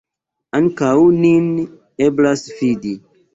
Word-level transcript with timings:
Ankaŭ 0.59 0.93
nin 1.17 1.45
eblas 2.07 2.45
fidi. 2.57 2.97